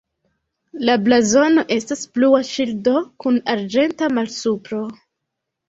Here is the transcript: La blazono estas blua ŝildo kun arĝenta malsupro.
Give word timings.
La 0.87 0.95
blazono 1.07 1.65
estas 1.75 2.01
blua 2.17 2.41
ŝildo 2.49 2.95
kun 3.27 3.39
arĝenta 3.57 4.11
malsupro. 4.19 4.85